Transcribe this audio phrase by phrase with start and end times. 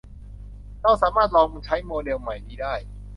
[0.81, 2.73] เราสามารถลองใช้โมเดลใหม่นี้ได้